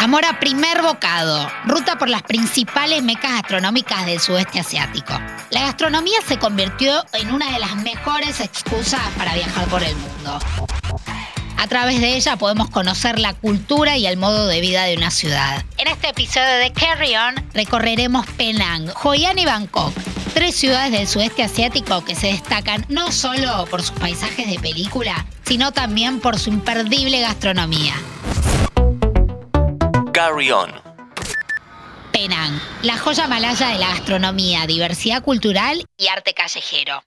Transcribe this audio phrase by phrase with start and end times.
[0.00, 5.12] Amor a primer bocado, ruta por las principales mecas gastronómicas del sudeste asiático.
[5.50, 10.38] La gastronomía se convirtió en una de las mejores excusas para viajar por el mundo.
[11.58, 15.10] A través de ella podemos conocer la cultura y el modo de vida de una
[15.10, 15.62] ciudad.
[15.76, 19.92] En este episodio de Carry On recorreremos Penang, Hoi An y Bangkok,
[20.32, 25.26] tres ciudades del sudeste asiático que se destacan no solo por sus paisajes de película,
[25.44, 27.92] sino también por su imperdible gastronomía.
[32.12, 37.02] Penang, la joya malaya de la gastronomía, diversidad cultural y arte callejero.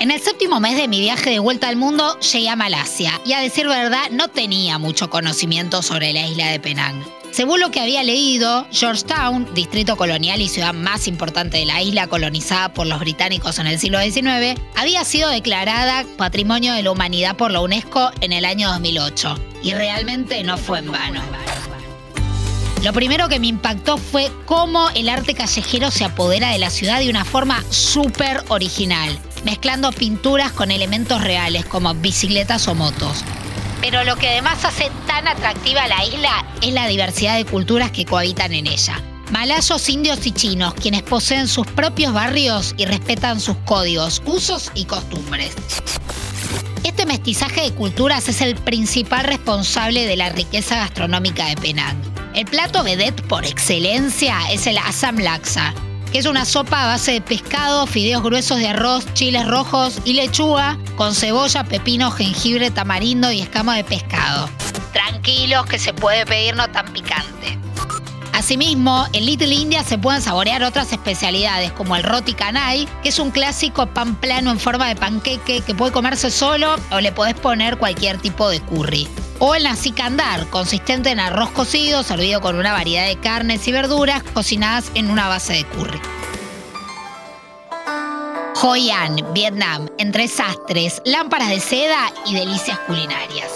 [0.00, 3.34] En el séptimo mes de mi viaje de vuelta al mundo llegué a Malasia y
[3.34, 7.04] a decir verdad no tenía mucho conocimiento sobre la isla de Penang.
[7.30, 12.08] Según lo que había leído, Georgetown, distrito colonial y ciudad más importante de la isla
[12.08, 17.36] colonizada por los británicos en el siglo XIX, había sido declarada Patrimonio de la Humanidad
[17.36, 19.38] por la UNESCO en el año 2008.
[19.62, 21.22] Y realmente no fue en vano.
[22.82, 26.98] Lo primero que me impactó fue cómo el arte callejero se apodera de la ciudad
[26.98, 33.22] de una forma súper original, mezclando pinturas con elementos reales como bicicletas o motos.
[33.82, 38.06] Pero lo que además hace tan atractiva la isla es la diversidad de culturas que
[38.06, 38.98] cohabitan en ella.
[39.30, 44.86] Malayos, indios y chinos, quienes poseen sus propios barrios y respetan sus códigos, usos y
[44.86, 45.52] costumbres.
[46.82, 52.19] Este mestizaje de culturas es el principal responsable de la riqueza gastronómica de Penang.
[52.32, 55.74] El plato vedette por excelencia es el Assam Laksa,
[56.12, 60.12] que es una sopa a base de pescado, fideos gruesos de arroz, chiles rojos y
[60.12, 64.48] lechuga, con cebolla, pepino, jengibre, tamarindo y escama de pescado.
[64.92, 67.58] Tranquilos que se puede pedir no tan picante.
[68.32, 73.18] Asimismo, en Little India se pueden saborear otras especialidades como el roti canai, que es
[73.18, 77.34] un clásico pan plano en forma de panqueque que puede comerse solo o le podés
[77.34, 79.08] poner cualquier tipo de curry
[79.40, 83.72] o el nasi kandar, consistente en arroz cocido servido con una variedad de carnes y
[83.72, 86.00] verduras cocinadas en una base de curry.
[88.62, 93.50] Hoi An, Vietnam, entre sastres, lámparas de seda y delicias culinarias.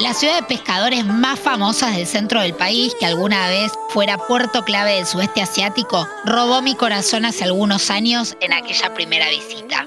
[0.00, 4.64] La ciudad de pescadores más famosa del centro del país, que alguna vez fuera puerto
[4.64, 9.86] clave del sudeste asiático, robó mi corazón hace algunos años en aquella primera visita.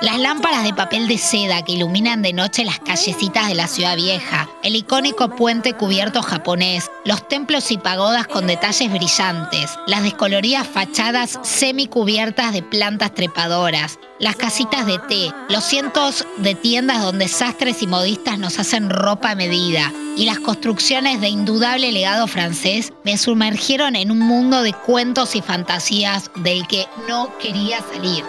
[0.00, 3.96] Las lámparas de papel de seda que iluminan de noche las callecitas de la ciudad
[3.96, 10.66] vieja, el icónico puente cubierto japonés, los templos y pagodas con detalles brillantes, las descoloridas
[10.66, 17.82] fachadas semicubiertas de plantas trepadoras, las casitas de té, los cientos de tiendas donde sastres
[17.82, 23.96] y modistas nos hacen ropa medida y las construcciones de indudable legado francés me sumergieron
[23.96, 28.22] en un mundo de cuentos y fantasías del que no quería salir.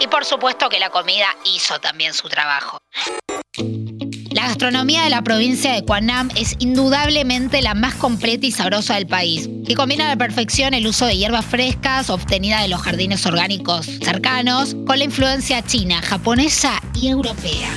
[0.00, 2.78] Y por supuesto que la comida hizo también su trabajo.
[4.32, 9.06] La gastronomía de la provincia de Quang es indudablemente la más completa y sabrosa del
[9.06, 13.24] país, que combina a la perfección el uso de hierbas frescas obtenidas de los jardines
[13.24, 17.70] orgánicos cercanos con la influencia china, japonesa y europea.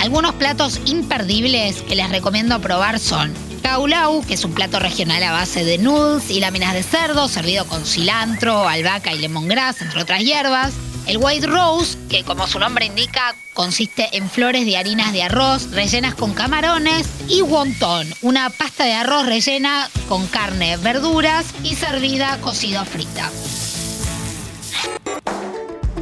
[0.00, 5.32] Algunos platos imperdibles que les recomiendo probar son Kaulau, que es un plato regional a
[5.32, 10.20] base de noodles y láminas de cerdo, servido con cilantro, albahaca y lemongrass, entre otras
[10.20, 10.72] hierbas.
[11.06, 15.70] El white rose, que como su nombre indica, consiste en flores de harinas de arroz
[15.70, 17.08] rellenas con camarones.
[17.28, 23.30] Y wonton, una pasta de arroz rellena con carne, verduras y servida cocido frita.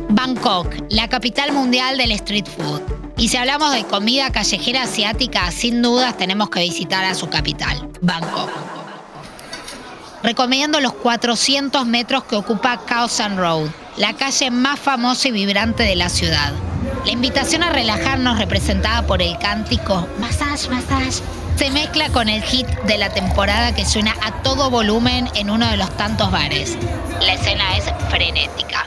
[0.08, 3.05] Bangkok, la capital mundial del street food.
[3.18, 7.88] Y si hablamos de comida callejera asiática, sin dudas tenemos que visitar a su capital,
[8.00, 8.50] Bangkok.
[10.22, 15.82] Recomiendo los 400 metros que ocupa Khao San Road, la calle más famosa y vibrante
[15.84, 16.52] de la ciudad.
[17.04, 21.22] La invitación a relajarnos representada por el cántico Massage, Massage
[21.56, 25.66] se mezcla con el hit de la temporada que suena a todo volumen en uno
[25.70, 26.76] de los tantos bares.
[27.20, 28.85] La escena es frenética.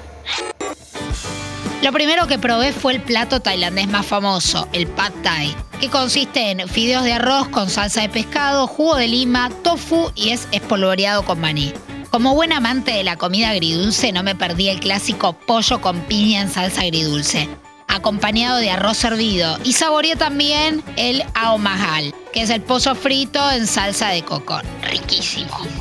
[1.81, 6.51] Lo primero que probé fue el plato tailandés más famoso, el pad thai, que consiste
[6.51, 11.23] en fideos de arroz con salsa de pescado, jugo de lima, tofu y es espolvoreado
[11.23, 11.71] con maní.
[12.11, 16.41] Como buen amante de la comida agridulce, no me perdí el clásico pollo con piña
[16.41, 17.47] en salsa agridulce,
[17.87, 19.57] acompañado de arroz servido.
[19.63, 21.23] Y saboreé también el
[21.59, 24.59] mahal, que es el pollo frito en salsa de coco.
[24.81, 25.78] Riquísimo.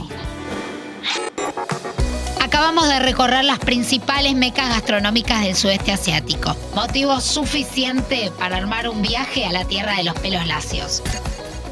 [2.58, 6.56] Acabamos de recorrer las principales mecas gastronómicas del sudeste asiático.
[6.74, 11.04] Motivo suficiente para armar un viaje a la tierra de los pelos lacios.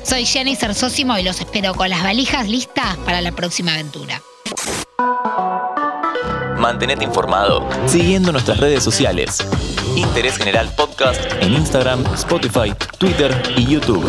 [0.05, 4.23] Soy Jenny Cersósimo y los espero con las valijas listas para la próxima aventura.
[6.56, 9.44] Mantenete informado siguiendo nuestras redes sociales.
[9.97, 14.09] Interés General Podcast en Instagram, Spotify, Twitter y YouTube.